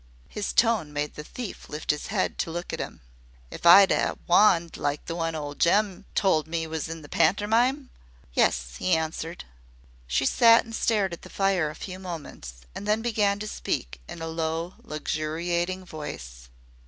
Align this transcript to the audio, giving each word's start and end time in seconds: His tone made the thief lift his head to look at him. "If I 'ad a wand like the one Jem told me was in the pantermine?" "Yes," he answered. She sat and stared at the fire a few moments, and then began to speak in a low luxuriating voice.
His 0.29 0.51
tone 0.51 0.91
made 0.91 1.13
the 1.13 1.23
thief 1.23 1.69
lift 1.69 1.91
his 1.91 2.07
head 2.07 2.39
to 2.39 2.49
look 2.49 2.73
at 2.73 2.79
him. 2.79 3.01
"If 3.51 3.67
I 3.67 3.83
'ad 3.83 3.91
a 3.91 4.17
wand 4.25 4.75
like 4.75 5.05
the 5.05 5.15
one 5.15 5.35
Jem 5.59 6.05
told 6.15 6.47
me 6.47 6.65
was 6.65 6.89
in 6.89 7.03
the 7.03 7.07
pantermine?" 7.07 7.89
"Yes," 8.33 8.77
he 8.77 8.95
answered. 8.95 9.45
She 10.07 10.25
sat 10.25 10.65
and 10.65 10.73
stared 10.75 11.13
at 11.13 11.21
the 11.21 11.29
fire 11.29 11.69
a 11.69 11.75
few 11.75 11.99
moments, 11.99 12.61
and 12.73 12.87
then 12.87 13.03
began 13.03 13.37
to 13.41 13.47
speak 13.47 14.01
in 14.09 14.23
a 14.23 14.27
low 14.27 14.73
luxuriating 14.81 15.85
voice. 15.85 16.49